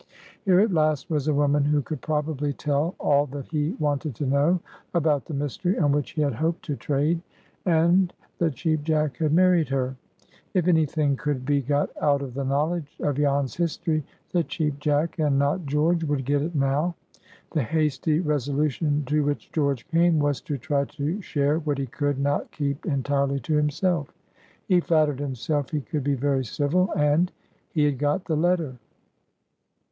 Here 0.45 0.59
at 0.59 0.71
last 0.73 1.11
was 1.11 1.27
a 1.27 1.33
woman 1.35 1.63
who 1.63 1.83
could 1.83 2.01
probably 2.01 2.53
tell 2.53 2.95
all 2.99 3.27
that 3.27 3.49
he 3.49 3.73
wanted 3.77 4.15
to 4.15 4.25
know 4.25 4.59
about 4.95 5.25
the 5.25 5.35
mystery 5.35 5.77
on 5.77 5.91
which 5.91 6.13
he 6.13 6.23
had 6.23 6.33
hoped 6.33 6.65
to 6.65 6.75
trade, 6.75 7.21
and—the 7.67 8.49
Cheap 8.49 8.81
Jack 8.81 9.17
had 9.17 9.31
married 9.31 9.69
her. 9.69 9.95
If 10.55 10.67
any 10.67 10.87
thing 10.87 11.15
could 11.17 11.45
be 11.45 11.61
got 11.61 11.91
out 12.01 12.23
of 12.23 12.33
the 12.33 12.43
knowledge 12.43 12.97
of 12.99 13.17
Jan's 13.17 13.55
history, 13.55 14.03
the 14.31 14.43
Cheap 14.43 14.79
Jack, 14.79 15.19
and 15.19 15.37
not 15.37 15.67
George, 15.67 16.03
would 16.03 16.25
get 16.25 16.41
it 16.41 16.55
now. 16.55 16.95
The 17.51 17.61
hasty 17.61 18.21
resolution 18.21 19.03
to 19.05 19.23
which 19.23 19.51
George 19.51 19.87
came 19.89 20.17
was 20.17 20.41
to 20.41 20.57
try 20.57 20.83
to 20.85 21.21
share 21.21 21.59
what 21.59 21.77
he 21.77 21.85
could 21.85 22.17
not 22.17 22.49
keep 22.49 22.87
entirely 22.87 23.39
to 23.41 23.53
himself. 23.53 24.11
He 24.67 24.79
flattered 24.79 25.19
himself 25.19 25.69
he 25.69 25.79
could 25.81 26.03
be 26.03 26.15
very 26.15 26.43
civil, 26.43 26.91
and—he 26.95 27.83
had 27.83 27.99
got 27.99 28.25
the 28.25 28.35
letter. 28.35 28.77